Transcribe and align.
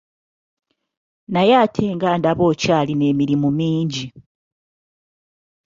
Naye 1.33 1.53
ate 1.63 1.85
nga 1.95 2.09
ndaba 2.19 2.43
okyalina 2.51 3.05
emirimu 3.11 3.49
mingi. 3.57 4.05